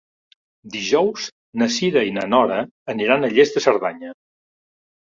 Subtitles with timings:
[0.75, 1.27] Dijous
[1.63, 2.59] na Cira i na Nora
[2.95, 4.21] aniran a Lles de Cerdanya.